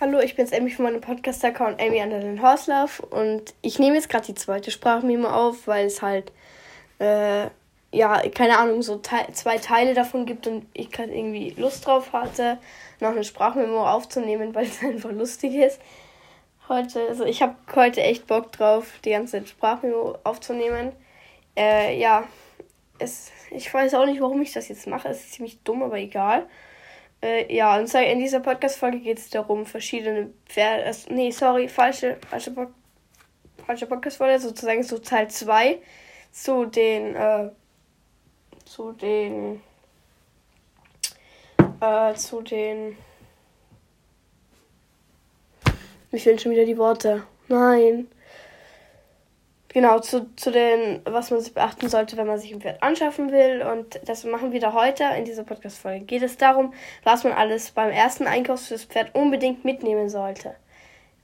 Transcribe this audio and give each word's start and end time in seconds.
Hallo, 0.00 0.18
ich 0.18 0.34
bin's 0.34 0.54
Amy 0.54 0.70
von 0.70 0.86
meinem 0.86 1.02
Podcast-Account 1.02 1.78
Amy 1.78 2.00
under 2.00 2.20
den 2.20 2.40
Horslauf 2.40 3.00
und 3.00 3.52
ich 3.60 3.78
nehme 3.78 3.96
jetzt 3.96 4.08
gerade 4.08 4.24
die 4.24 4.34
zweite 4.34 4.70
Sprachmemo 4.70 5.28
auf, 5.28 5.66
weil 5.66 5.84
es 5.84 6.00
halt, 6.00 6.32
äh, 6.98 7.48
ja, 7.92 8.22
keine 8.34 8.56
Ahnung, 8.56 8.80
so 8.80 8.96
te 8.96 9.16
zwei 9.34 9.58
Teile 9.58 9.92
davon 9.92 10.24
gibt 10.24 10.46
und 10.46 10.64
ich 10.72 10.90
gerade 10.90 11.12
irgendwie 11.12 11.50
Lust 11.50 11.86
drauf 11.86 12.14
hatte, 12.14 12.56
noch 13.00 13.10
eine 13.10 13.24
Sprachmemo 13.24 13.86
aufzunehmen, 13.86 14.54
weil 14.54 14.64
es 14.64 14.82
einfach 14.82 15.12
lustig 15.12 15.54
ist. 15.54 15.78
Heute, 16.70 17.06
also 17.06 17.26
ich 17.26 17.42
habe 17.42 17.56
heute 17.74 18.00
echt 18.00 18.26
Bock 18.26 18.52
drauf, 18.52 19.00
die 19.04 19.10
ganze 19.10 19.46
Sprachmemo 19.46 20.16
aufzunehmen. 20.24 20.92
Äh, 21.54 22.00
ja, 22.00 22.24
es, 22.98 23.32
ich 23.50 23.72
weiß 23.74 23.92
auch 23.92 24.06
nicht, 24.06 24.22
warum 24.22 24.40
ich 24.40 24.54
das 24.54 24.68
jetzt 24.68 24.86
mache. 24.86 25.08
Es 25.08 25.20
ist 25.20 25.34
ziemlich 25.34 25.62
dumm, 25.62 25.82
aber 25.82 25.98
egal. 25.98 26.46
Äh, 27.22 27.54
ja, 27.54 27.78
und 27.78 27.92
in 27.92 28.18
dieser 28.18 28.40
Podcast-Folge 28.40 29.00
geht 29.00 29.18
es 29.18 29.28
darum, 29.28 29.66
verschiedene 29.66 30.30
Pferde. 30.46 30.84
Also, 30.86 31.12
nee, 31.12 31.30
sorry, 31.30 31.68
falsche, 31.68 32.16
falsche, 32.28 32.52
falsche 33.66 33.86
Podcast-Folge, 33.86 34.40
sozusagen 34.40 34.82
so 34.82 34.98
Teil 34.98 35.28
2 35.28 35.78
zu 36.32 36.64
den, 36.64 37.14
äh, 37.14 37.50
zu 38.64 38.92
den, 38.92 39.60
äh, 41.80 42.14
zu 42.14 42.40
den. 42.40 42.96
Mir 46.10 46.18
fehlen 46.18 46.38
schon 46.38 46.52
wieder 46.52 46.64
die 46.64 46.78
Worte. 46.78 47.24
Nein. 47.48 48.08
Genau, 49.72 50.00
zu, 50.00 50.34
zu 50.34 50.50
den, 50.50 51.00
was 51.04 51.30
man 51.30 51.40
sich 51.40 51.54
beachten 51.54 51.88
sollte, 51.88 52.16
wenn 52.16 52.26
man 52.26 52.40
sich 52.40 52.52
ein 52.52 52.60
Pferd 52.60 52.82
anschaffen 52.82 53.30
will. 53.30 53.62
Und 53.62 54.00
das 54.04 54.24
machen 54.24 54.50
wir 54.50 54.58
da 54.58 54.72
heute 54.72 55.04
in 55.16 55.24
dieser 55.24 55.44
Podcast-Folge. 55.44 56.04
Geht 56.06 56.22
es 56.22 56.36
darum, 56.36 56.74
was 57.04 57.22
man 57.22 57.32
alles 57.32 57.70
beim 57.70 57.90
ersten 57.90 58.26
Einkauf 58.26 58.66
fürs 58.66 58.84
Pferd 58.84 59.14
unbedingt 59.14 59.64
mitnehmen 59.64 60.08
sollte. 60.08 60.56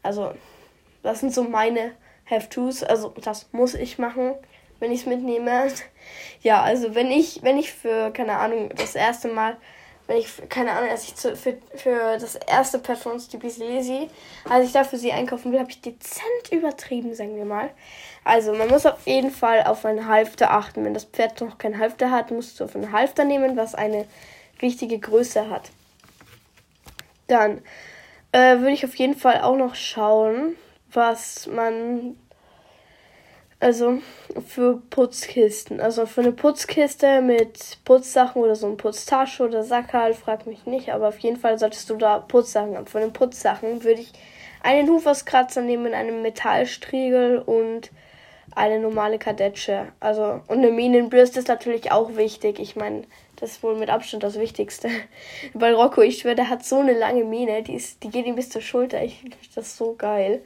Also, 0.04 0.32
das 1.02 1.20
sind 1.20 1.34
so 1.34 1.42
meine 1.42 1.90
Have-Tos. 2.30 2.85
Also, 2.85 3.12
das 3.20 3.48
muss 3.51 3.74
ich 3.74 3.98
machen, 3.98 4.35
wenn 4.79 4.92
ich 4.92 5.01
es 5.01 5.07
mitnehme. 5.07 5.66
ja, 6.42 6.63
also, 6.63 6.95
wenn 6.95 7.10
ich, 7.10 7.42
wenn 7.42 7.59
ich 7.59 7.73
für, 7.73 8.13
keine 8.13 8.38
Ahnung, 8.38 8.70
das 8.76 8.95
erste 8.95 9.26
Mal 9.26 9.57
wenn 10.07 10.18
ich, 10.18 10.49
keine 10.49 10.73
Ahnung, 10.73 10.90
als 10.90 11.04
ich 11.04 11.16
zu, 11.16 11.37
für, 11.37 11.59
für 11.74 12.18
das 12.18 12.37
erste 12.37 12.79
Pferd 12.79 12.99
von 12.99 13.12
uns, 13.12 13.29
die 13.29 13.38
Bislesi, 13.38 14.09
als 14.48 14.66
ich 14.66 14.73
da 14.73 14.85
für 14.85 14.98
sie 14.98 15.13
einkaufen 15.13 15.52
will, 15.52 15.59
habe 15.59 15.71
ich 15.71 15.80
dezent 15.80 16.52
übertrieben, 16.52 17.15
sagen 17.15 17.37
wir 17.37 17.45
mal. 17.45 17.71
Also, 18.24 18.52
man 18.52 18.68
muss 18.68 18.87
auf 18.87 19.07
jeden 19.07 19.30
Fall 19.30 19.65
auf 19.65 19.85
einen 19.85 20.07
Halfter 20.07 20.51
achten. 20.52 20.85
Wenn 20.85 20.95
das 20.95 21.04
Pferd 21.04 21.40
noch 21.40 21.59
kein 21.59 21.79
Halfter 21.79 22.10
hat, 22.10 22.30
musst 22.30 22.60
du 22.60 22.65
auf 22.65 22.76
einen 22.76 22.93
Halfter 22.93 23.24
nehmen, 23.24 23.57
was 23.57 23.74
eine 23.74 24.07
richtige 24.63 24.98
Größe 24.98 25.51
hat. 25.51 25.71
Dann 27.26 27.63
äh, 28.32 28.59
würde 28.59 28.73
ich 28.73 28.85
auf 28.85 28.95
jeden 28.95 29.16
Fall 29.16 29.41
auch 29.41 29.57
noch 29.57 29.74
schauen, 29.74 30.57
was 30.93 31.46
man 31.46 32.16
also 33.60 33.99
für 34.46 34.82
Putzkisten. 34.90 35.80
Also 35.80 36.07
für 36.07 36.21
eine 36.21 36.32
Putzkiste 36.32 37.23
mit 37.23 37.79
Putzsachen 37.85 38.43
oder 38.43 38.54
so 38.54 38.66
ein 38.66 38.76
Putztasche 38.76 39.45
oder 39.45 39.63
Sackerl, 39.63 40.15
frag 40.15 40.46
mich 40.46 40.66
nicht, 40.66 40.90
aber 40.90 41.09
auf 41.09 41.18
jeden 41.21 41.38
Fall 41.38 41.59
solltest 41.59 41.88
du 41.90 41.96
da 41.96 42.18
Putzsachen 42.18 42.76
haben. 42.76 42.87
Für 42.87 43.01
den 43.01 43.13
Putzsachen 43.13 43.82
würde 43.85 44.02
ich 44.02 44.13
einen 44.63 44.88
Hufauskratzer 44.88 45.63
nehmen 45.63 45.85
mit 45.85 45.95
einem 45.95 46.23
Metallstriegel 46.23 47.38
und 47.38 47.90
eine 48.54 48.79
normale 48.79 49.18
Kadetsche. 49.18 49.88
Also, 50.01 50.41
und 50.48 50.59
eine 50.59 50.70
Minenbürste 50.70 51.38
ist 51.38 51.48
natürlich 51.48 51.93
auch 51.93 52.16
wichtig. 52.16 52.59
Ich 52.59 52.76
meine, 52.76 53.02
das 53.37 53.52
ist 53.52 53.63
wohl 53.63 53.76
mit 53.76 53.91
Abstand 53.91 54.23
das 54.23 54.38
Wichtigste. 54.38 54.88
Weil 55.54 55.74
Rocco, 55.74 56.02
ich 56.02 56.18
schwöre, 56.18 56.35
der 56.35 56.48
hat 56.48 56.65
so 56.65 56.80
eine 56.80 56.95
lange 56.95 57.24
Mine, 57.24 57.63
die, 57.63 57.74
ist, 57.74 58.02
die 58.02 58.10
geht 58.10 58.26
ihm 58.26 58.37
bis 58.37 58.51
zur 58.51 58.63
Schulter. 58.63 59.02
Ich 59.02 59.20
finde 59.20 59.37
das 59.54 59.76
so 59.76 59.95
geil. 59.95 60.43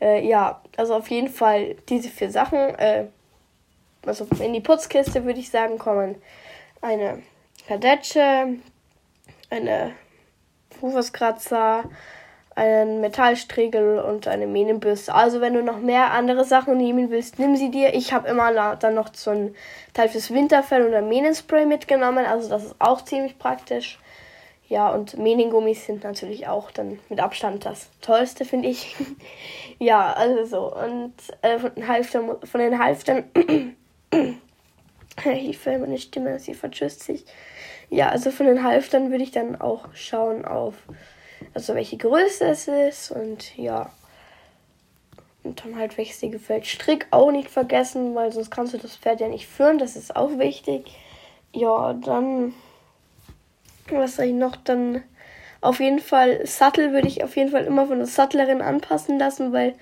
Äh, 0.00 0.26
ja, 0.26 0.60
also 0.76 0.94
auf 0.94 1.08
jeden 1.08 1.28
Fall 1.28 1.76
diese 1.88 2.08
vier 2.08 2.30
Sachen. 2.30 2.58
Äh, 2.58 3.06
also 4.06 4.26
in 4.40 4.52
die 4.52 4.60
Putzkiste 4.60 5.24
würde 5.24 5.40
ich 5.40 5.50
sagen, 5.50 5.78
kommen 5.78 6.16
eine 6.80 7.22
Kadetsche, 7.66 8.56
eine 9.50 9.92
Fußkratzer, 10.80 11.84
einen 12.54 13.00
Metallstriegel 13.00 14.00
und 14.00 14.26
eine 14.26 14.46
Mähnenbürste. 14.46 15.14
Also 15.14 15.40
wenn 15.40 15.54
du 15.54 15.62
noch 15.62 15.78
mehr 15.78 16.12
andere 16.12 16.44
Sachen 16.44 16.76
nehmen 16.76 17.10
willst, 17.10 17.38
nimm 17.38 17.56
sie 17.56 17.70
dir. 17.70 17.94
Ich 17.94 18.12
habe 18.12 18.28
immer 18.28 18.76
dann 18.76 18.94
noch 18.94 19.14
so 19.14 19.30
ein 19.30 19.54
Teil 19.94 20.08
fürs 20.08 20.32
Winterfell 20.32 20.84
und 20.84 20.94
ein 20.94 21.08
Mähnenspray 21.08 21.66
mitgenommen. 21.66 22.26
Also 22.26 22.48
das 22.48 22.64
ist 22.64 22.76
auch 22.78 23.04
ziemlich 23.04 23.38
praktisch. 23.38 23.98
Ja, 24.68 24.90
und 24.90 25.16
Mähnengummis 25.16 25.86
sind 25.86 26.04
natürlich 26.04 26.46
auch 26.46 26.70
dann 26.70 26.98
mit 27.08 27.20
Abstand 27.20 27.64
das 27.64 27.88
Tollste, 28.02 28.44
finde 28.44 28.68
ich. 28.68 28.94
ja, 29.78 30.12
also 30.12 30.44
so. 30.44 30.74
Und 30.74 31.14
äh, 31.42 31.58
von 31.58 31.74
den 31.74 31.88
Halftern, 31.88 32.36
von 32.42 32.60
den 32.60 32.78
Halftern 32.78 33.24
Hilfe, 35.22 35.78
meine 35.78 35.98
Stimme, 35.98 36.38
sie 36.38 36.54
verschüsst 36.54 37.02
sich. 37.02 37.24
Ja, 37.88 38.10
also 38.10 38.30
von 38.30 38.46
den 38.46 38.62
Halftern 38.62 39.10
würde 39.10 39.24
ich 39.24 39.30
dann 39.30 39.58
auch 39.58 39.88
schauen 39.94 40.44
auf 40.44 40.74
also 41.54 41.74
welche 41.74 41.96
Größe 41.96 42.44
es 42.44 42.68
ist 42.68 43.10
und 43.10 43.56
ja. 43.56 43.90
Und 45.44 45.64
dann 45.64 45.76
halt, 45.76 45.96
welches 45.96 46.20
dir 46.20 46.30
gefällt. 46.30 46.66
Strick 46.66 47.06
auch 47.10 47.30
nicht 47.30 47.48
vergessen, 47.48 48.14
weil 48.14 48.32
sonst 48.32 48.50
kannst 48.50 48.74
du 48.74 48.78
das 48.78 48.96
Pferd 48.96 49.20
ja 49.20 49.28
nicht 49.28 49.46
führen. 49.46 49.78
Das 49.78 49.96
ist 49.96 50.14
auch 50.14 50.38
wichtig. 50.38 50.90
Ja, 51.52 51.94
dann. 51.94 52.54
Was 53.90 54.16
soll 54.16 54.26
ich 54.26 54.34
noch? 54.34 54.56
Dann 54.56 55.02
auf 55.60 55.80
jeden 55.80 55.98
Fall 55.98 56.46
Sattel 56.46 56.92
würde 56.92 57.08
ich 57.08 57.24
auf 57.24 57.36
jeden 57.36 57.50
Fall 57.50 57.64
immer 57.64 57.86
von 57.86 57.98
der 57.98 58.06
Sattlerin 58.06 58.62
anpassen 58.62 59.18
lassen, 59.18 59.52
weil 59.52 59.74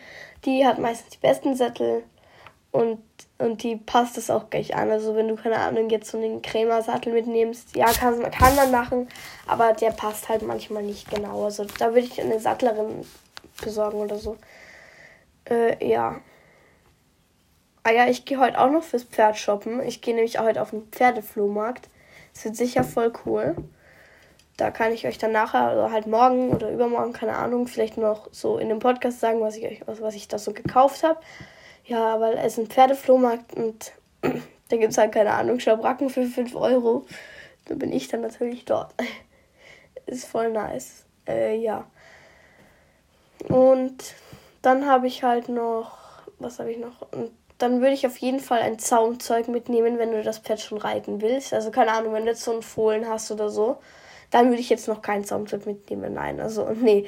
die 0.44 0.66
hat 0.66 0.78
meistens 0.78 1.10
die 1.10 1.18
besten 1.18 1.54
Sättel 1.54 2.02
und, 2.70 3.02
und 3.38 3.62
die 3.62 3.76
passt 3.76 4.18
es 4.18 4.30
auch 4.30 4.50
gleich 4.50 4.74
an. 4.74 4.90
Also 4.90 5.14
wenn 5.14 5.28
du, 5.28 5.36
keine 5.36 5.58
Ahnung, 5.58 5.90
jetzt 5.90 6.10
so 6.10 6.18
einen 6.18 6.42
Krämer-Sattel 6.42 7.12
mitnimmst, 7.12 7.76
ja, 7.76 7.86
kann, 7.86 8.30
kann 8.30 8.54
man 8.56 8.70
machen, 8.70 9.08
aber 9.46 9.72
der 9.72 9.90
passt 9.90 10.28
halt 10.28 10.42
manchmal 10.42 10.82
nicht 10.82 11.10
genau. 11.10 11.44
Also 11.44 11.64
da 11.78 11.88
würde 11.88 12.06
ich 12.06 12.20
eine 12.20 12.38
Sattlerin 12.38 13.04
besorgen 13.62 13.98
oder 13.98 14.16
so. 14.16 14.36
Äh, 15.48 15.86
ja. 15.86 16.20
Ah 17.82 17.92
ja, 17.92 18.08
ich 18.08 18.24
gehe 18.24 18.38
heute 18.38 18.60
auch 18.60 18.70
noch 18.70 18.82
fürs 18.82 19.04
Pferd 19.04 19.38
shoppen. 19.38 19.80
Ich 19.82 20.00
gehe 20.00 20.14
nämlich 20.14 20.38
heute 20.38 20.60
auf 20.60 20.70
den 20.70 20.88
Pferdeflohmarkt. 20.88 21.88
Das 22.34 22.44
wird 22.44 22.56
sicher 22.56 22.84
voll 22.84 23.12
cool. 23.24 23.56
Da 24.56 24.70
kann 24.70 24.92
ich 24.92 25.06
euch 25.06 25.18
dann 25.18 25.32
nachher, 25.32 25.72
oder 25.72 25.92
halt 25.92 26.06
morgen 26.06 26.50
oder 26.50 26.70
übermorgen, 26.70 27.12
keine 27.12 27.36
Ahnung, 27.36 27.66
vielleicht 27.66 27.98
noch 27.98 28.28
so 28.32 28.56
in 28.58 28.70
dem 28.70 28.78
Podcast 28.78 29.20
sagen, 29.20 29.40
was 29.40 29.56
ich 29.56 29.66
euch, 29.66 29.82
was 29.86 30.14
ich 30.14 30.28
da 30.28 30.38
so 30.38 30.52
gekauft 30.52 31.02
habe. 31.02 31.20
Ja, 31.84 32.20
weil 32.20 32.38
es 32.38 32.54
ist 32.54 32.58
ein 32.58 32.66
Pferdeflohmarkt 32.66 33.54
und 33.54 33.92
da 34.22 34.76
gibt 34.76 34.92
es 34.92 34.98
halt, 34.98 35.12
keine 35.12 35.32
Ahnung, 35.32 35.60
Schabracken 35.60 36.08
für 36.08 36.24
5 36.24 36.54
Euro. 36.56 37.04
Da 37.66 37.74
bin 37.74 37.92
ich 37.92 38.08
dann 38.08 38.22
natürlich 38.22 38.64
dort. 38.64 38.94
ist 40.06 40.26
voll 40.26 40.50
nice. 40.50 41.04
Äh, 41.28 41.56
ja. 41.58 41.86
Und 43.48 44.14
dann 44.62 44.86
habe 44.86 45.06
ich 45.06 45.22
halt 45.22 45.48
noch, 45.48 45.98
was 46.38 46.58
habe 46.58 46.72
ich 46.72 46.78
noch? 46.78 47.12
Und 47.12 47.30
dann 47.58 47.80
würde 47.80 47.92
ich 47.92 48.06
auf 48.06 48.16
jeden 48.18 48.40
Fall 48.40 48.60
ein 48.60 48.78
Zaumzeug 48.78 49.48
mitnehmen, 49.48 49.98
wenn 49.98 50.12
du 50.12 50.22
das 50.22 50.38
Pferd 50.38 50.60
schon 50.60 50.78
reiten 50.78 51.20
willst. 51.20 51.52
Also 51.52 51.70
keine 51.70 51.92
Ahnung, 51.92 52.12
wenn 52.12 52.24
du 52.24 52.30
jetzt 52.30 52.44
so 52.44 52.52
einen 52.52 52.62
Fohlen 52.62 53.08
hast 53.08 53.30
oder 53.30 53.48
so 53.48 53.78
dann 54.30 54.48
würde 54.48 54.60
ich 54.60 54.70
jetzt 54.70 54.88
noch 54.88 55.02
kein 55.02 55.24
Zaumzeug 55.24 55.66
mitnehmen. 55.66 56.14
Nein, 56.14 56.40
also 56.40 56.68
nee. 56.74 57.06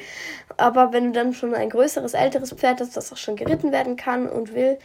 Aber 0.57 0.93
wenn 0.93 1.07
du 1.07 1.13
dann 1.13 1.35
schon 1.35 1.55
ein 1.55 1.71
größeres, 1.71 2.15
älteres 2.15 2.53
Pferd 2.53 2.81
hast, 2.81 2.97
das 2.97 3.13
auch 3.13 3.17
schon 3.17 3.37
geritten 3.37 3.73
werden 3.73 3.97
kann 3.97 4.29
und 4.29 4.55
will, 4.55 4.79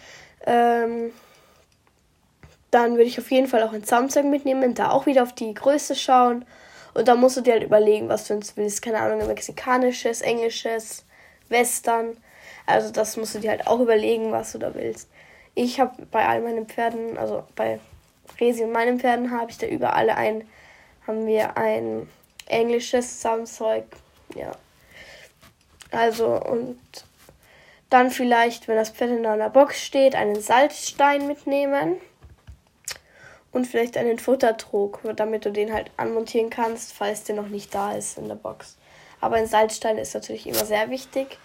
ähm, 0.45 1.11
dann 2.71 2.93
würde 2.93 3.03
ich 3.03 3.19
auf 3.19 3.29
jeden 3.29 3.47
Fall 3.47 3.63
auch 3.63 3.73
ein 3.73 3.83
Zaumzeug 3.83 4.25
mitnehmen, 4.25 4.73
da 4.73 4.89
auch 4.89 5.05
wieder 5.05 5.23
auf 5.23 5.33
die 5.33 5.53
Größe 5.53 5.95
schauen. 5.95 6.45
Und 6.95 7.07
dann 7.07 7.19
musst 7.19 7.37
du 7.37 7.41
dir 7.41 7.53
halt 7.53 7.63
überlegen, 7.63 8.09
was 8.09 8.27
du 8.27 8.33
uns 8.33 8.55
willst. 8.57 8.81
Keine 8.81 8.99
Ahnung, 8.99 9.25
mexikanisches, 9.27 10.21
englisches, 10.21 11.05
Western. 11.49 12.17
Also 12.65 12.91
das 12.91 13.17
musst 13.17 13.35
du 13.35 13.39
dir 13.39 13.51
halt 13.51 13.67
auch 13.67 13.79
überlegen, 13.79 14.31
was 14.31 14.53
du 14.53 14.59
da 14.59 14.73
willst. 14.73 15.09
Ich 15.55 15.79
habe 15.79 16.05
bei 16.11 16.27
all 16.27 16.41
meinen 16.41 16.67
Pferden, 16.67 17.17
also 17.17 17.43
bei 17.55 17.79
Resi 18.39 18.63
und 18.63 18.71
meinen 18.71 18.99
Pferden, 18.99 19.31
habe 19.31 19.51
ich 19.51 19.57
da 19.57 19.67
überall 19.67 20.09
ein, 20.09 20.47
haben 21.05 21.27
wir 21.27 21.57
ein 21.57 22.07
englisches 22.47 23.21
Samzeug. 23.21 23.85
Ja. 24.35 24.51
Also 25.91 26.39
und 26.41 26.79
dann 27.89 28.09
vielleicht, 28.09 28.67
wenn 28.67 28.75
das 28.75 28.89
Pferd 28.89 29.11
in 29.11 29.25
einer 29.25 29.49
Box 29.49 29.83
steht, 29.83 30.15
einen 30.15 30.41
Salzstein 30.41 31.27
mitnehmen. 31.27 31.97
Und 33.51 33.67
vielleicht 33.67 33.97
einen 33.97 34.17
Futtertrog, 34.17 34.99
damit 35.15 35.45
du 35.45 35.51
den 35.51 35.71
halt 35.71 35.91
anmontieren 35.95 36.49
kannst, 36.49 36.91
falls 36.91 37.23
der 37.23 37.35
noch 37.35 37.49
nicht 37.49 37.71
da 37.75 37.93
ist 37.93 38.17
in 38.17 38.27
der 38.27 38.33
Box. 38.33 38.77
Aber 39.21 39.35
ein 39.35 39.45
Salzstein 39.45 39.99
ist 39.99 40.15
natürlich 40.15 40.47
immer 40.47 40.65
sehr 40.65 40.89
wichtig. 40.89 41.37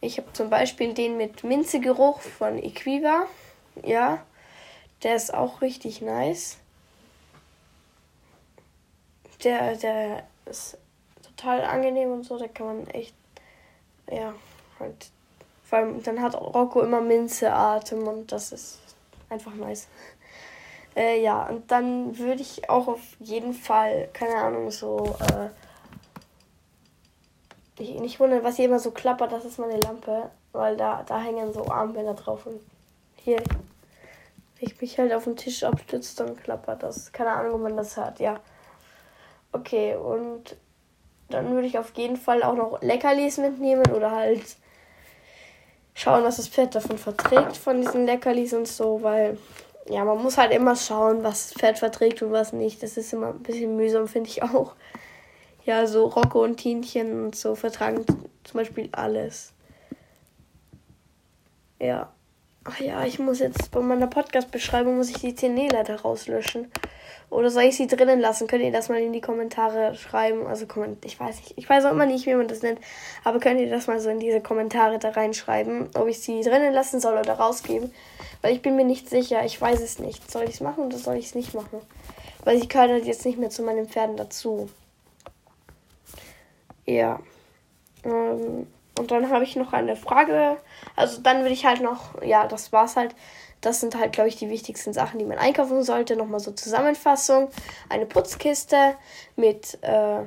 Ich 0.00 0.18
habe 0.18 0.32
zum 0.32 0.50
Beispiel 0.50 0.94
den 0.94 1.16
mit 1.16 1.44
Minzegeruch 1.44 2.20
von 2.20 2.60
Equiva. 2.60 3.26
Ja, 3.84 4.26
der 5.04 5.14
ist 5.14 5.32
auch 5.32 5.60
richtig 5.60 6.02
nice 6.02 6.58
der, 9.44 9.76
der 9.76 10.24
ist 10.46 10.78
total 11.22 11.64
angenehm 11.64 12.12
und 12.12 12.24
so. 12.24 12.38
Da 12.38 12.48
kann 12.48 12.66
man 12.66 12.86
echt 12.88 13.14
ja, 14.10 14.34
halt. 14.78 15.10
Vor 15.64 15.78
allem, 15.78 16.02
dann 16.02 16.22
hat 16.22 16.34
Rocco 16.34 16.80
immer 16.82 17.00
Minze-Atem 17.00 18.06
und 18.06 18.30
das 18.30 18.52
ist 18.52 18.78
einfach 19.28 19.54
nice. 19.54 19.88
Äh, 20.98 21.22
ja, 21.22 21.46
und 21.50 21.70
dann 21.70 22.16
würde 22.16 22.40
ich 22.40 22.70
auch 22.70 22.88
auf 22.88 23.02
jeden 23.20 23.52
Fall, 23.52 24.08
keine 24.14 24.36
Ahnung, 24.36 24.70
so, 24.70 25.14
äh, 25.30 25.50
ich, 27.78 28.00
nicht 28.00 28.18
wundern, 28.18 28.42
was 28.42 28.56
hier 28.56 28.64
immer 28.64 28.78
so 28.78 28.92
klappert, 28.92 29.30
das 29.30 29.44
ist 29.44 29.58
meine 29.58 29.78
Lampe, 29.78 30.30
weil 30.52 30.74
da, 30.78 31.02
da 31.02 31.20
hängen 31.20 31.52
so 31.52 31.66
Armbänder 31.66 32.14
drauf 32.14 32.46
und 32.46 32.62
hier, 33.16 33.36
wenn 33.40 34.70
ich 34.70 34.80
mich 34.80 34.98
halt 34.98 35.12
auf 35.12 35.24
den 35.24 35.36
Tisch 35.36 35.64
abstütze, 35.64 36.16
dann 36.16 36.34
klappert 36.34 36.82
das. 36.82 37.12
Keine 37.12 37.32
Ahnung, 37.32 37.56
ob 37.56 37.60
man 37.60 37.76
das 37.76 37.98
hört, 37.98 38.18
ja. 38.18 38.40
Okay, 39.56 39.96
und 39.96 40.56
dann 41.30 41.50
würde 41.52 41.66
ich 41.66 41.78
auf 41.78 41.92
jeden 41.96 42.16
Fall 42.16 42.42
auch 42.42 42.54
noch 42.54 42.82
Leckerlis 42.82 43.38
mitnehmen 43.38 43.90
oder 43.90 44.10
halt 44.10 44.56
schauen, 45.94 46.24
was 46.24 46.36
das 46.36 46.48
Pferd 46.48 46.74
davon 46.74 46.98
verträgt, 46.98 47.56
von 47.56 47.80
diesen 47.80 48.04
Leckerlis 48.04 48.52
und 48.52 48.68
so, 48.68 49.02
weil 49.02 49.38
ja, 49.88 50.04
man 50.04 50.22
muss 50.22 50.36
halt 50.36 50.52
immer 50.52 50.76
schauen, 50.76 51.22
was 51.22 51.48
das 51.48 51.58
Pferd 51.58 51.78
verträgt 51.78 52.20
und 52.22 52.32
was 52.32 52.52
nicht. 52.52 52.82
Das 52.82 52.96
ist 52.96 53.12
immer 53.12 53.28
ein 53.28 53.42
bisschen 53.42 53.76
mühsam, 53.76 54.08
finde 54.08 54.28
ich 54.28 54.42
auch. 54.42 54.74
Ja, 55.64 55.86
so 55.86 56.06
Rocco 56.06 56.44
und 56.44 56.58
Tienchen 56.58 57.24
und 57.24 57.36
so 57.36 57.54
vertragen 57.54 58.04
zum 58.44 58.58
Beispiel 58.58 58.88
alles. 58.92 59.52
Ja. 61.80 62.12
Ach 62.68 62.80
ja, 62.80 63.04
ich 63.04 63.20
muss 63.20 63.38
jetzt 63.38 63.70
bei 63.70 63.80
meiner 63.80 64.08
Podcast-Beschreibung 64.08 64.96
muss 64.96 65.10
ich 65.10 65.18
die 65.18 65.36
CNE-Leiter 65.36 66.00
rauslöschen. 66.00 66.68
Oder 67.30 67.48
soll 67.50 67.64
ich 67.64 67.76
sie 67.76 67.86
drinnen 67.86 68.18
lassen? 68.18 68.48
Könnt 68.48 68.64
ihr 68.64 68.72
das 68.72 68.88
mal 68.88 69.00
in 69.00 69.12
die 69.12 69.20
Kommentare 69.20 69.94
schreiben? 69.94 70.46
Also 70.48 70.66
ich 71.04 71.20
weiß 71.20 71.36
nicht, 71.36 71.54
ich 71.56 71.68
weiß 71.68 71.84
auch 71.84 71.92
immer 71.92 72.06
nicht, 72.06 72.26
wie 72.26 72.34
man 72.34 72.48
das 72.48 72.62
nennt, 72.62 72.80
aber 73.22 73.38
könnt 73.38 73.60
ihr 73.60 73.70
das 73.70 73.86
mal 73.86 74.00
so 74.00 74.10
in 74.10 74.18
diese 74.18 74.40
Kommentare 74.40 74.98
da 74.98 75.10
reinschreiben, 75.10 75.90
ob 75.94 76.08
ich 76.08 76.20
sie 76.20 76.40
drinnen 76.40 76.72
lassen 76.72 76.98
soll 76.98 77.16
oder 77.18 77.34
rausgeben? 77.34 77.92
Weil 78.42 78.54
ich 78.54 78.62
bin 78.62 78.74
mir 78.74 78.84
nicht 78.84 79.08
sicher, 79.08 79.44
ich 79.44 79.60
weiß 79.60 79.80
es 79.80 80.00
nicht. 80.00 80.28
Soll 80.28 80.44
ich 80.44 80.54
es 80.54 80.60
machen 80.60 80.86
oder 80.86 80.98
soll 80.98 81.16
ich 81.16 81.26
es 81.26 81.34
nicht 81.36 81.54
machen? 81.54 81.80
Weil 82.42 82.60
sie 82.60 82.68
gehört 82.68 82.90
halt 82.90 83.06
jetzt 83.06 83.24
nicht 83.24 83.38
mehr 83.38 83.50
zu 83.50 83.62
meinen 83.62 83.88
Pferden 83.88 84.16
dazu. 84.16 84.68
Ja. 86.84 87.20
Ähm, 88.04 88.66
und 88.98 89.10
dann 89.10 89.30
habe 89.30 89.44
ich 89.44 89.56
noch 89.56 89.72
eine 89.72 89.96
Frage. 89.96 90.56
Also 90.94 91.20
dann 91.20 91.40
würde 91.40 91.52
ich 91.52 91.66
halt 91.66 91.80
noch, 91.80 92.22
ja, 92.22 92.46
das 92.46 92.72
war's 92.72 92.96
halt. 92.96 93.14
Das 93.60 93.80
sind 93.80 93.98
halt, 93.98 94.12
glaube 94.12 94.28
ich, 94.28 94.36
die 94.36 94.50
wichtigsten 94.50 94.92
Sachen, 94.92 95.18
die 95.18 95.24
man 95.24 95.38
einkaufen 95.38 95.82
sollte. 95.82 96.14
Nochmal 96.14 96.40
so 96.40 96.52
Zusammenfassung. 96.52 97.48
Eine 97.88 98.06
Putzkiste 98.06 98.94
mit 99.34 99.78
äh, 99.82 100.20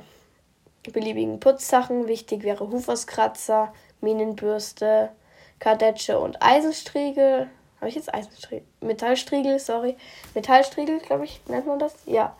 beliebigen 0.90 1.40
Putzsachen. 1.40 2.08
Wichtig 2.08 2.42
wäre 2.42 2.68
Huferskratzer, 2.68 3.72
Minenbürste, 4.00 5.10
Kadetsche 5.58 6.18
und 6.18 6.42
Eisenstriegel. 6.42 7.48
Habe 7.80 7.88
ich 7.88 7.94
jetzt 7.94 8.12
Eisenstriegel? 8.12 8.66
Metallstriegel, 8.80 9.58
sorry. 9.58 9.96
Metallstriegel, 10.34 10.98
glaube 10.98 11.24
ich, 11.24 11.40
nennt 11.46 11.66
man 11.66 11.78
das? 11.78 11.94
Ja. 12.06 12.36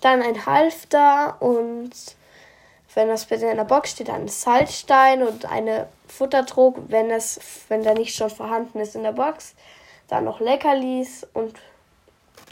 Dann 0.00 0.22
ein 0.22 0.46
Halfter 0.46 1.42
und 1.42 1.90
wenn 2.94 3.08
das 3.08 3.26
bitte 3.26 3.46
in 3.46 3.56
der 3.56 3.64
Box 3.64 3.90
steht, 3.90 4.10
ein 4.10 4.28
Salzstein 4.28 5.22
und 5.22 5.44
eine 5.50 5.88
Futterdruck, 6.06 6.76
wenn 6.88 7.10
es, 7.10 7.40
wenn 7.68 7.82
der 7.82 7.94
nicht 7.94 8.14
schon 8.14 8.30
vorhanden 8.30 8.80
ist 8.80 8.94
in 8.94 9.02
der 9.02 9.12
Box. 9.12 9.54
Dann 10.08 10.24
noch 10.24 10.40
Leckerlis 10.40 11.26
und 11.34 11.54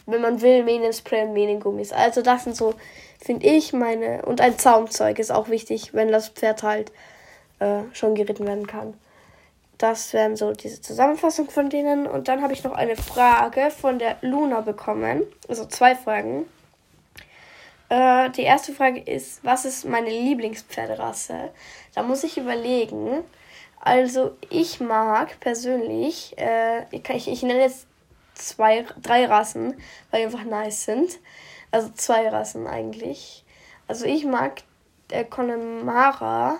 wenn 0.06 0.20
man 0.20 0.40
will, 0.40 0.62
Medienspray 0.62 1.22
und 1.24 1.32
Mediengummis. 1.32 1.92
Also 1.92 2.22
das 2.22 2.44
sind 2.44 2.56
so, 2.56 2.74
finde 3.18 3.46
ich, 3.46 3.72
meine. 3.72 4.22
Und 4.22 4.40
ein 4.40 4.58
Zaumzeug 4.58 5.18
ist 5.18 5.32
auch 5.32 5.48
wichtig, 5.48 5.94
wenn 5.94 6.12
das 6.12 6.28
Pferd 6.28 6.62
halt 6.62 6.92
äh, 7.58 7.80
schon 7.92 8.14
geritten 8.14 8.46
werden 8.46 8.66
kann. 8.66 8.94
Das 9.78 10.12
wären 10.14 10.36
so 10.36 10.52
diese 10.52 10.80
Zusammenfassung 10.80 11.50
von 11.50 11.68
denen. 11.68 12.06
Und 12.06 12.28
dann 12.28 12.42
habe 12.42 12.52
ich 12.52 12.64
noch 12.64 12.72
eine 12.72 12.96
Frage 12.96 13.70
von 13.70 13.98
der 13.98 14.16
Luna 14.20 14.60
bekommen. 14.60 15.22
Also 15.48 15.66
zwei 15.66 15.94
Fragen. 15.94 16.46
Äh, 17.88 18.30
die 18.30 18.42
erste 18.42 18.72
Frage 18.72 19.00
ist, 19.00 19.44
was 19.44 19.64
ist 19.64 19.84
meine 19.84 20.10
Lieblingspferderasse? 20.10 21.50
Da 21.94 22.02
muss 22.02 22.24
ich 22.24 22.36
überlegen. 22.38 23.24
Also 23.80 24.36
ich 24.50 24.80
mag 24.80 25.38
persönlich, 25.40 26.36
äh, 26.38 26.84
ich, 26.90 27.28
ich 27.28 27.42
nenne 27.42 27.60
jetzt 27.60 27.86
zwei, 28.34 28.84
drei 29.00 29.26
Rassen, 29.26 29.74
weil 30.10 30.20
die 30.20 30.26
einfach 30.26 30.44
nice 30.44 30.84
sind. 30.84 31.18
Also 31.70 31.90
zwei 31.90 32.28
Rassen 32.28 32.66
eigentlich. 32.66 33.44
Also 33.86 34.06
ich 34.06 34.24
mag 34.24 34.62
der 35.10 35.24
Connemara. 35.24 36.56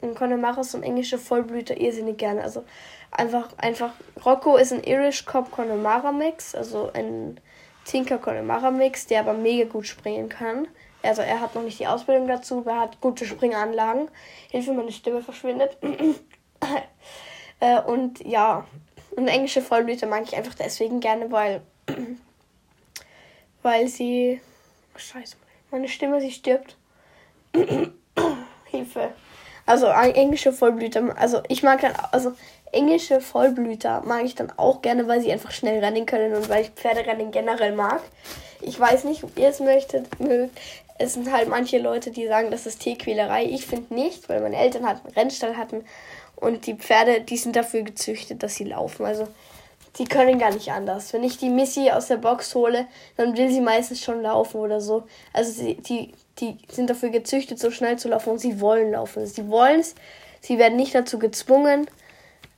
Und 0.00 0.14
Connemara 0.14 0.60
ist 0.60 0.74
ein 0.74 0.82
englischer 0.82 1.18
Vollblüter 1.18 1.76
irrsinnig 1.76 2.18
gerne. 2.18 2.42
Also 2.42 2.64
einfach, 3.10 3.48
einfach, 3.58 3.92
Rocco 4.24 4.56
ist 4.56 4.72
ein 4.72 4.84
Irish 4.84 5.26
Cop 5.26 5.50
Connemara 5.50 6.12
Mix, 6.12 6.54
also 6.54 6.90
ein 6.94 7.38
Tinker 7.84 8.18
Connemara 8.18 8.70
Mix, 8.70 9.06
der 9.06 9.20
aber 9.20 9.34
mega 9.34 9.68
gut 9.68 9.86
springen 9.86 10.28
kann. 10.28 10.68
Also 11.02 11.22
er 11.22 11.40
hat 11.40 11.54
noch 11.54 11.62
nicht 11.62 11.80
die 11.80 11.86
Ausbildung 11.86 12.28
dazu, 12.28 12.58
aber 12.58 12.72
er 12.72 12.80
hat 12.80 13.00
gute 13.00 13.24
Springanlagen. 13.24 14.08
Hilfe, 14.50 14.72
meine 14.72 14.92
Stimme 14.92 15.22
verschwindet. 15.22 15.76
äh, 17.60 17.80
und 17.80 18.20
ja, 18.20 18.66
eine 19.16 19.30
englische 19.30 19.62
Vollblüte 19.62 20.06
mag 20.06 20.24
ich 20.24 20.36
einfach 20.36 20.54
deswegen 20.54 21.00
gerne, 21.00 21.30
weil 21.30 21.62
weil 23.62 23.88
sie 23.88 24.40
oh, 24.94 24.98
Scheiße, 24.98 25.36
meine 25.70 25.88
Stimme, 25.88 26.20
sie 26.20 26.32
stirbt. 26.32 26.76
Hilfe. 28.66 29.12
Also 29.66 29.86
englische 29.86 30.52
Vollblüter, 30.52 31.16
also 31.16 31.42
ich 31.48 31.62
mag 31.62 31.80
dann, 31.80 31.92
also 32.12 32.32
englische 32.72 33.20
Vollblüter 33.20 34.02
mag 34.04 34.24
ich 34.24 34.34
dann 34.34 34.52
auch 34.56 34.82
gerne, 34.82 35.08
weil 35.08 35.20
sie 35.20 35.32
einfach 35.32 35.50
schnell 35.50 35.82
rennen 35.82 36.06
können 36.06 36.34
und 36.34 36.48
weil 36.48 36.62
ich 36.62 36.70
Pferderennen 36.70 37.30
generell 37.30 37.72
mag. 37.72 38.00
Ich 38.60 38.78
weiß 38.78 39.04
nicht, 39.04 39.24
ob 39.24 39.38
ihr 39.38 39.48
es 39.48 39.60
möchtet, 39.60 40.20
mögt. 40.20 40.58
Es 40.98 41.14
sind 41.14 41.32
halt 41.32 41.48
manche 41.48 41.78
Leute, 41.78 42.10
die 42.10 42.26
sagen, 42.26 42.50
das 42.50 42.66
ist 42.66 42.80
Tierquälerei. 42.80 43.44
Ich 43.44 43.66
finde 43.66 43.94
nicht, 43.94 44.28
weil 44.28 44.40
meine 44.40 44.56
Eltern 44.56 44.86
halt 44.86 44.98
einen 45.04 45.14
Rennstall 45.14 45.56
hatten 45.56 45.84
und 46.36 46.66
die 46.66 46.74
Pferde, 46.74 47.22
die 47.22 47.36
sind 47.36 47.56
dafür 47.56 47.82
gezüchtet, 47.82 48.42
dass 48.42 48.54
sie 48.54 48.64
laufen. 48.64 49.06
Also 49.06 49.26
die 49.98 50.04
können 50.04 50.38
gar 50.38 50.52
nicht 50.52 50.70
anders. 50.70 51.12
Wenn 51.12 51.24
ich 51.24 51.38
die 51.38 51.48
Missy 51.48 51.90
aus 51.90 52.08
der 52.08 52.16
Box 52.16 52.54
hole, 52.54 52.86
dann 53.16 53.36
will 53.36 53.50
sie 53.50 53.60
meistens 53.60 54.02
schon 54.02 54.22
laufen 54.22 54.60
oder 54.60 54.80
so. 54.80 55.04
Also 55.32 55.52
sie, 55.52 55.74
die, 55.74 56.12
die 56.38 56.56
sind 56.70 56.90
dafür 56.90 57.10
gezüchtet, 57.10 57.58
so 57.58 57.70
schnell 57.70 57.98
zu 57.98 58.08
laufen 58.08 58.30
und 58.30 58.38
sie 58.38 58.60
wollen 58.60 58.92
laufen. 58.92 59.26
Sie 59.26 59.48
wollen 59.48 59.80
es, 59.80 59.94
sie 60.40 60.58
werden 60.58 60.76
nicht 60.76 60.94
dazu 60.94 61.18
gezwungen, 61.18 61.88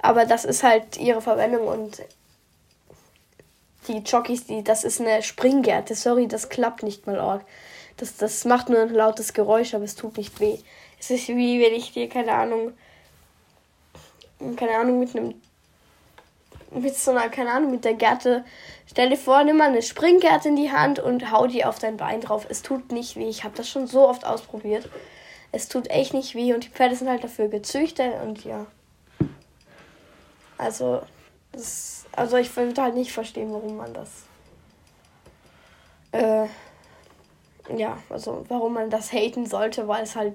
aber 0.03 0.27
das 0.27 0.45
ist 0.45 0.65
halt 0.65 0.99
ihre 0.99 1.23
Verwendung 1.23 1.69
und 1.69 2.03
die 3.89 3.99
Jockeys, 3.99 4.45
die, 4.45 4.63
das 4.63 4.85
ist 4.85 5.01
eine 5.01 5.23
Springgärte. 5.23 5.95
Sorry, 5.95 6.29
das 6.29 6.49
klappt 6.49 6.83
nicht 6.83 7.07
mal 7.07 7.19
arg. 7.19 7.45
Das, 7.97 8.17
das 8.17 8.45
macht 8.45 8.69
nur 8.69 8.81
ein 8.81 8.91
lautes 8.93 9.33
Geräusch, 9.33 9.75
aber 9.75 9.85
es 9.85 9.95
tut 9.95 10.17
nicht 10.17 10.39
weh. 10.41 10.59
Es 10.99 11.11
ist 11.11 11.29
wie 11.29 11.61
wenn 11.61 11.73
ich 11.73 11.93
dir, 11.93 12.09
keine 12.09 12.33
Ahnung, 12.33 12.73
keine 14.57 14.77
Ahnung, 14.77 14.99
mit 14.99 15.17
einem, 15.17 15.35
mit 16.71 16.97
so 16.97 17.13
einer, 17.13 17.29
keine 17.29 17.53
Ahnung, 17.53 17.71
mit 17.71 17.85
der 17.85 17.95
Gerte. 17.95 18.45
Stell 18.87 19.11
dir 19.11 19.17
vor, 19.17 19.45
nimm 19.45 19.57
mal 19.57 19.69
eine 19.69 19.83
Springgerte 19.83 20.49
in 20.49 20.57
die 20.57 20.73
Hand 20.73 20.99
und 20.99 21.31
hau 21.31 21.47
die 21.47 21.65
auf 21.65 21.79
dein 21.79 21.97
Bein 21.97 22.21
drauf. 22.21 22.47
Es 22.49 22.63
tut 22.63 22.91
nicht 22.91 23.17
weh. 23.17 23.29
Ich 23.29 23.45
habe 23.45 23.57
das 23.57 23.69
schon 23.69 23.87
so 23.87 24.09
oft 24.09 24.25
ausprobiert. 24.25 24.89
Es 25.53 25.69
tut 25.69 25.91
echt 25.91 26.15
nicht 26.15 26.35
weh 26.35 26.55
und 26.55 26.65
die 26.65 26.71
Pferde 26.71 26.97
sind 26.97 27.09
halt 27.09 27.23
dafür 27.23 27.49
gezüchtet 27.49 28.15
und 28.23 28.45
ja. 28.45 28.67
Also, 30.59 31.03
das, 31.53 32.07
also 32.13 32.37
ich 32.37 32.55
würde 32.57 32.83
halt 32.83 32.95
nicht 32.95 33.13
verstehen, 33.13 33.53
warum 33.53 33.77
man 33.77 33.93
das. 33.95 34.09
Äh, 36.13 36.47
ja, 37.77 37.99
also 38.11 38.45
warum 38.49 38.75
man 38.75 38.91
das 38.91 39.13
haten 39.13 39.47
sollte, 39.47 39.89
weil 39.89 40.03
es 40.03 40.17
halt 40.17 40.35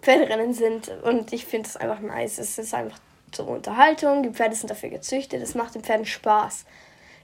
Pferderennen 0.00 0.52
sind 0.52 0.88
und 1.02 1.32
ich 1.32 1.46
finde 1.46 1.68
es 1.68 1.76
einfach 1.76 2.00
nice. 2.00 2.38
Es 2.38 2.58
ist 2.58 2.74
einfach 2.74 2.98
zur 3.32 3.48
Unterhaltung, 3.48 4.22
die 4.22 4.30
Pferde 4.30 4.54
sind 4.54 4.70
dafür 4.70 4.90
gezüchtet, 4.90 5.42
es 5.42 5.54
macht 5.54 5.74
den 5.74 5.82
Pferden 5.82 6.06
Spaß. 6.06 6.64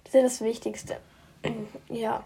Das 0.05 0.09
ist 0.09 0.15
ja 0.15 0.23
das 0.23 0.41
Wichtigste. 0.41 0.97
ja. 1.89 2.25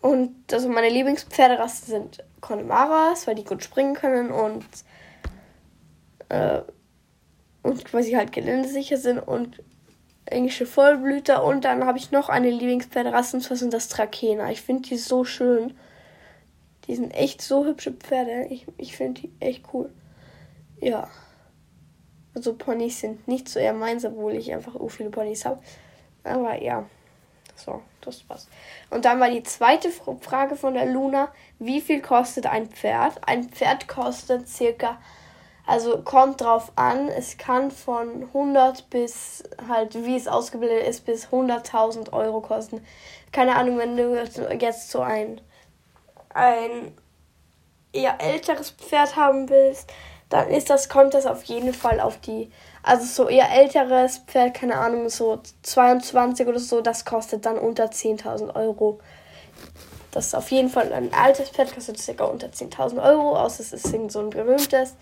Und 0.00 0.52
also 0.52 0.68
meine 0.68 0.90
Lieblingspferderassen 0.90 1.86
sind 1.86 2.24
Connemaras, 2.40 3.26
weil 3.26 3.36
die 3.36 3.44
gut 3.44 3.62
springen 3.62 3.94
können 3.94 4.30
und 4.30 4.66
äh, 6.28 6.60
und 7.64 7.88
sie 8.02 8.16
halt 8.16 8.30
geländesicher 8.30 8.98
sind 8.98 9.18
und 9.18 9.62
englische 10.26 10.66
Vollblüter. 10.66 11.42
Und 11.42 11.64
dann 11.64 11.86
habe 11.86 11.98
ich 11.98 12.12
noch 12.12 12.28
eine 12.28 12.50
Lieblingspferderasse, 12.50 13.38
und 13.38 13.42
zwar 13.42 13.56
sind 13.56 13.72
das 13.72 13.88
Trakehner. 13.88 14.50
Ich 14.50 14.60
finde 14.60 14.88
die 14.88 14.98
so 14.98 15.24
schön. 15.24 15.74
Die 16.86 16.94
sind 16.94 17.12
echt 17.12 17.40
so 17.40 17.64
hübsche 17.64 17.92
Pferde. 17.92 18.46
Ich, 18.50 18.66
ich 18.76 18.96
finde 18.96 19.22
die 19.22 19.32
echt 19.40 19.64
cool. 19.72 19.90
Ja. 20.78 21.08
Also 22.34 22.54
Ponys 22.54 23.00
sind 23.00 23.26
nicht 23.26 23.48
so 23.48 23.58
eher 23.58 23.72
meins, 23.72 24.04
obwohl 24.04 24.34
ich 24.34 24.52
einfach 24.52 24.74
so 24.74 24.88
viele 24.88 25.10
Ponys 25.10 25.46
habe. 25.46 25.60
Aber 26.22 26.62
ja. 26.62 26.84
So, 27.56 27.80
das 28.02 28.28
war's. 28.28 28.48
Und 28.90 29.06
dann 29.06 29.20
war 29.20 29.30
die 29.30 29.42
zweite 29.42 29.88
Frage 29.88 30.56
von 30.56 30.74
der 30.74 30.86
Luna. 30.86 31.32
Wie 31.58 31.80
viel 31.80 32.02
kostet 32.02 32.46
ein 32.46 32.66
Pferd? 32.66 33.26
Ein 33.26 33.44
Pferd 33.44 33.88
kostet 33.88 34.48
circa 34.48 34.98
Also 35.66 36.02
kommt 36.02 36.42
drauf 36.42 36.72
an, 36.76 37.08
es 37.08 37.38
kann 37.38 37.70
von 37.70 38.24
100 38.24 38.90
bis 38.90 39.44
halt, 39.66 39.94
wie 39.94 40.16
es 40.16 40.28
ausgebildet 40.28 40.86
ist, 40.86 41.06
bis 41.06 41.28
100.000 41.28 42.12
Euro 42.12 42.42
kosten. 42.42 42.84
Keine 43.32 43.56
Ahnung, 43.56 43.78
wenn 43.78 43.96
du 43.96 44.14
jetzt 44.14 44.90
so 44.90 45.00
ein, 45.00 45.40
ein 46.34 46.92
eher 47.92 48.20
älteres 48.20 48.72
Pferd 48.72 49.16
haben 49.16 49.48
willst, 49.48 49.90
dann 50.28 50.48
ist 50.48 50.68
das, 50.68 50.88
kommt 50.88 51.14
das 51.14 51.26
auf 51.26 51.44
jeden 51.44 51.72
Fall 51.72 52.00
auf 52.00 52.18
die, 52.18 52.50
also 52.82 53.04
so 53.04 53.28
eher 53.28 53.50
älteres 53.50 54.18
Pferd, 54.18 54.54
keine 54.54 54.76
Ahnung, 54.76 55.08
so 55.08 55.40
22 55.62 56.46
oder 56.46 56.58
so, 56.58 56.80
das 56.82 57.04
kostet 57.04 57.46
dann 57.46 57.58
unter 57.58 57.86
10.000 57.86 58.54
Euro. 58.54 58.98
Das 60.10 60.26
ist 60.26 60.34
auf 60.34 60.50
jeden 60.50 60.68
Fall 60.68 60.92
ein 60.92 61.12
altes 61.14 61.50
Pferd, 61.50 61.74
kostet 61.74 62.04
ca. 62.18 62.24
unter 62.24 62.48
10.000 62.48 63.02
Euro, 63.02 63.36
außer 63.36 63.62
es 63.62 63.72
ist 63.72 64.12
so 64.12 64.20
ein 64.20 64.30
berühmtes. 64.30 64.94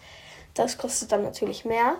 Das 0.54 0.78
kostet 0.78 1.12
dann 1.12 1.22
natürlich 1.22 1.64
mehr. 1.64 1.96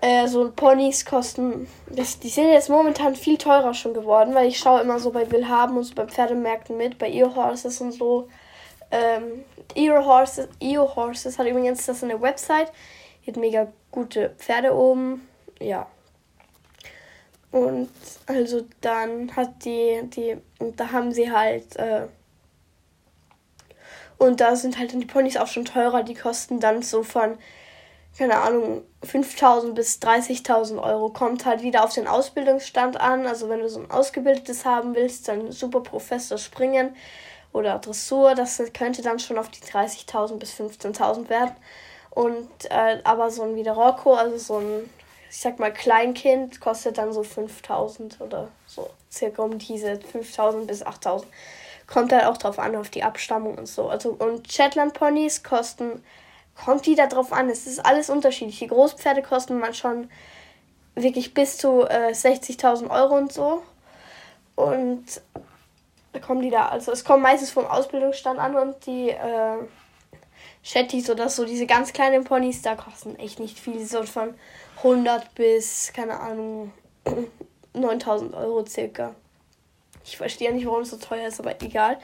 Äh, 0.00 0.28
so 0.28 0.52
Ponys 0.52 1.04
kosten, 1.04 1.66
das, 1.88 2.20
die 2.20 2.28
sind 2.28 2.50
jetzt 2.50 2.68
momentan 2.68 3.16
viel 3.16 3.38
teurer 3.38 3.74
schon 3.74 3.94
geworden, 3.94 4.34
weil 4.34 4.46
ich 4.46 4.58
schaue 4.58 4.80
immer 4.82 4.98
so 5.00 5.10
bei 5.10 5.30
Willhaben 5.30 5.76
und 5.76 5.84
so 5.84 5.94
bei 5.94 6.06
Pferdemärkten 6.06 6.76
mit, 6.76 6.98
bei 6.98 7.10
Ear 7.10 7.34
Horses 7.34 7.80
und 7.80 7.92
so. 7.92 8.28
Ähm, 8.90 9.44
Ear 9.74 10.04
Horses, 10.04 10.48
Ear 10.60 10.94
Horses 10.94 11.38
hat 11.38 11.46
übrigens 11.46 11.86
das 11.86 12.04
eine 12.04 12.20
Website, 12.20 12.70
die 13.24 13.30
hat 13.30 13.38
mega 13.38 13.72
gute 13.90 14.30
Pferde 14.38 14.74
oben, 14.74 15.26
ja. 15.58 15.86
Und 17.50 17.88
also 18.26 18.66
dann 18.82 19.34
hat 19.34 19.64
die, 19.64 20.02
die, 20.04 20.36
und 20.58 20.78
da 20.78 20.92
haben 20.92 21.12
sie 21.12 21.32
halt, 21.32 21.76
äh, 21.76 22.06
und 24.18 24.40
da 24.40 24.56
sind 24.56 24.78
halt 24.78 24.92
dann 24.92 25.00
die 25.00 25.06
Ponys 25.06 25.36
auch 25.36 25.46
schon 25.46 25.64
teurer, 25.64 26.02
die 26.02 26.14
kosten 26.14 26.60
dann 26.60 26.82
so 26.82 27.02
von, 27.02 27.38
keine 28.16 28.38
Ahnung, 28.38 28.82
5000 29.04 29.74
bis 29.74 29.98
30.000 29.98 30.82
Euro. 30.82 31.10
Kommt 31.10 31.46
halt 31.46 31.62
wieder 31.62 31.84
auf 31.84 31.94
den 31.94 32.08
Ausbildungsstand 32.08 33.00
an. 33.00 33.26
Also 33.26 33.48
wenn 33.48 33.60
du 33.60 33.68
so 33.68 33.80
ein 33.80 33.90
ausgebildetes 33.90 34.64
haben 34.64 34.94
willst, 34.94 35.28
dann 35.28 35.52
super 35.52 35.80
Professor 35.80 36.36
springen 36.36 36.96
oder 37.52 37.78
Dressur, 37.78 38.34
das 38.34 38.60
könnte 38.74 39.02
dann 39.02 39.18
schon 39.20 39.38
auf 39.38 39.48
die 39.48 39.60
30.000 39.60 40.36
bis 40.36 40.52
15.000 40.52 41.28
werden. 41.28 41.54
Und 42.10 42.48
äh, 42.70 42.98
aber 43.04 43.30
so 43.30 43.42
ein 43.42 43.54
wieder 43.54 43.72
Rocco, 43.72 44.14
also 44.14 44.36
so 44.36 44.58
ein 44.58 44.90
ich 45.30 45.38
sag 45.38 45.58
mal, 45.58 45.72
Kleinkind 45.72 46.60
kostet 46.60 46.98
dann 46.98 47.12
so 47.12 47.22
5000 47.22 48.20
oder 48.20 48.48
so, 48.66 48.88
circa 49.10 49.42
um 49.42 49.58
diese 49.58 50.00
5000 50.00 50.66
bis 50.66 50.82
8000. 50.82 51.30
Kommt 51.88 52.12
halt 52.12 52.26
auch 52.26 52.36
drauf 52.36 52.58
an, 52.58 52.76
auf 52.76 52.90
die 52.90 53.02
Abstammung 53.02 53.56
und 53.56 53.66
so. 53.66 53.88
Also, 53.88 54.10
und 54.10 54.52
Shetland 54.52 54.94
Ponys 54.94 55.42
kosten, 55.42 56.04
kommt 56.54 56.86
wieder 56.86 57.06
drauf 57.06 57.32
an, 57.32 57.48
es 57.48 57.66
ist 57.66 57.84
alles 57.84 58.10
unterschiedlich. 58.10 58.58
Die 58.58 58.68
Großpferde 58.68 59.22
kosten 59.22 59.58
man 59.58 59.74
schon 59.74 60.10
wirklich 60.94 61.34
bis 61.34 61.58
zu 61.58 61.82
äh, 61.82 62.12
60.000 62.12 62.90
Euro 62.90 63.16
und 63.16 63.32
so. 63.32 63.62
Und 64.56 65.04
da 66.12 66.18
kommen 66.20 66.42
die 66.42 66.50
da, 66.50 66.68
also 66.68 66.92
es 66.92 67.04
kommt 67.04 67.22
meistens 67.22 67.50
vom 67.50 67.66
Ausbildungsstand 67.66 68.38
an 68.38 68.56
und 68.56 68.86
die 68.86 69.10
äh, 69.10 69.58
Shetties 70.62 71.08
oder 71.10 71.28
so, 71.28 71.44
diese 71.44 71.66
ganz 71.66 71.92
kleinen 71.92 72.24
Ponys, 72.24 72.62
da 72.62 72.74
kosten 72.74 73.16
echt 73.16 73.40
nicht 73.40 73.58
viel. 73.58 73.84
So 73.86 74.02
von 74.02 74.34
100 74.78 75.34
bis, 75.34 75.92
keine 75.94 76.18
Ahnung, 76.18 76.72
9000 77.74 78.34
Euro 78.34 78.66
circa. 78.66 79.14
Ich 80.08 80.16
verstehe 80.16 80.52
nicht, 80.52 80.66
warum 80.66 80.82
es 80.82 80.90
so 80.90 80.96
teuer 80.96 81.28
ist, 81.28 81.38
aber 81.38 81.60
egal. 81.62 81.98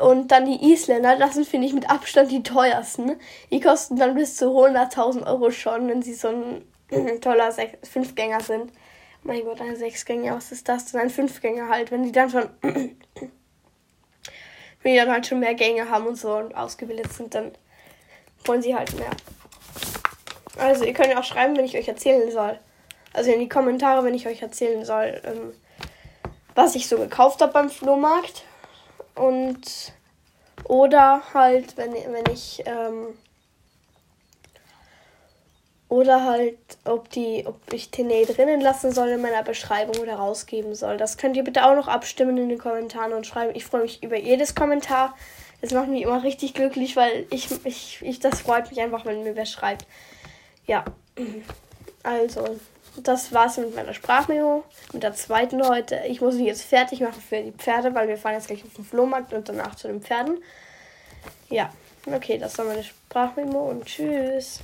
Und 0.00 0.30
dann 0.30 0.44
die 0.44 0.72
Isländer, 0.72 1.16
das 1.16 1.34
sind, 1.34 1.48
finde 1.48 1.66
ich, 1.66 1.72
mit 1.72 1.90
Abstand 1.90 2.30
die 2.30 2.42
teuersten. 2.42 3.16
Die 3.50 3.60
kosten 3.60 3.96
dann 3.96 4.14
bis 4.14 4.36
zu 4.36 4.46
100.000 4.46 5.26
Euro 5.26 5.50
schon, 5.50 5.88
wenn 5.88 6.02
sie 6.02 6.14
so 6.14 6.28
ein 6.28 6.62
toller 7.20 7.50
Sech 7.50 7.78
Fünfgänger 7.82 8.40
sind. 8.40 8.72
Mein 9.22 9.42
Gott, 9.42 9.60
ein 9.60 9.74
Sechsgänger, 9.74 10.36
was 10.36 10.52
ist 10.52 10.68
das 10.68 10.92
denn? 10.92 11.00
Ein 11.00 11.10
Fünfgänger 11.10 11.68
halt, 11.68 11.90
wenn 11.90 12.04
die 12.04 12.12
dann 12.12 12.30
schon. 12.30 12.48
wenn 12.62 12.96
die 14.84 14.96
dann 14.96 15.10
halt 15.10 15.26
schon 15.26 15.40
mehr 15.40 15.54
Gänge 15.54 15.90
haben 15.90 16.06
und 16.06 16.16
so 16.16 16.36
und 16.36 16.54
ausgebildet 16.54 17.12
sind, 17.12 17.34
dann 17.34 17.52
wollen 18.44 18.62
sie 18.62 18.76
halt 18.76 18.96
mehr. 18.96 19.10
Also, 20.58 20.84
ihr 20.84 20.92
könnt 20.92 21.08
ja 21.08 21.18
auch 21.18 21.24
schreiben, 21.24 21.56
wenn 21.56 21.64
ich 21.64 21.76
euch 21.76 21.88
erzählen 21.88 22.30
soll. 22.30 22.58
Also 23.12 23.32
in 23.32 23.40
die 23.40 23.48
Kommentare, 23.48 24.04
wenn 24.04 24.14
ich 24.14 24.26
euch 24.26 24.42
erzählen 24.42 24.84
soll, 24.84 25.20
ähm, 25.24 25.54
was 26.56 26.74
ich 26.74 26.88
so 26.88 26.98
gekauft 26.98 27.40
habe 27.40 27.52
beim 27.52 27.70
Flohmarkt. 27.70 28.42
Und 29.14 29.92
oder 30.64 31.22
halt, 31.32 31.76
wenn, 31.76 31.92
wenn 31.92 32.32
ich 32.32 32.62
ähm, 32.66 33.14
oder 35.88 36.24
halt, 36.24 36.58
ob 36.84 37.10
die, 37.10 37.44
ob 37.46 37.60
ich 37.72 37.90
Tene 37.90 38.26
drinnen 38.26 38.60
lassen 38.60 38.92
soll 38.92 39.08
in 39.08 39.22
meiner 39.22 39.44
Beschreibung 39.44 39.96
oder 40.02 40.16
rausgeben 40.16 40.74
soll. 40.74 40.96
Das 40.96 41.16
könnt 41.16 41.36
ihr 41.36 41.44
bitte 41.44 41.64
auch 41.64 41.76
noch 41.76 41.86
abstimmen 41.86 42.36
in 42.38 42.48
den 42.48 42.58
Kommentaren 42.58 43.12
und 43.12 43.26
schreiben. 43.26 43.54
Ich 43.54 43.64
freue 43.64 43.82
mich 43.82 44.02
über 44.02 44.16
jedes 44.16 44.56
Kommentar. 44.56 45.16
Das 45.60 45.72
macht 45.72 45.88
mich 45.88 46.02
immer 46.02 46.22
richtig 46.24 46.54
glücklich, 46.54 46.96
weil 46.96 47.26
ich, 47.30 47.48
ich, 47.64 48.02
ich 48.02 48.18
das 48.18 48.40
freut 48.40 48.68
mich 48.68 48.80
einfach, 48.80 49.04
wenn 49.04 49.22
mir 49.22 49.36
wer 49.36 49.46
schreibt. 49.46 49.86
Ja, 50.66 50.84
also, 52.02 52.58
das 53.02 53.32
war's 53.32 53.56
mit 53.58 53.74
meiner 53.74 53.94
Sprachmemo. 53.94 54.64
Mit 54.92 55.02
der 55.02 55.14
zweiten 55.14 55.66
heute. 55.66 56.02
Ich 56.06 56.20
muss 56.20 56.34
mich 56.36 56.46
jetzt 56.46 56.62
fertig 56.62 57.00
machen 57.00 57.20
für 57.20 57.42
die 57.42 57.52
Pferde, 57.52 57.94
weil 57.94 58.08
wir 58.08 58.18
fahren 58.18 58.34
jetzt 58.34 58.48
gleich 58.48 58.64
auf 58.64 58.74
den 58.74 58.84
Flohmarkt 58.84 59.32
und 59.32 59.48
danach 59.48 59.74
zu 59.74 59.88
den 59.88 60.00
Pferden. 60.00 60.42
Ja, 61.48 61.70
okay, 62.06 62.38
das 62.38 62.56
war 62.58 62.64
meine 62.64 62.82
Sprachmemo 62.82 63.70
und 63.70 63.84
tschüss. 63.84 64.60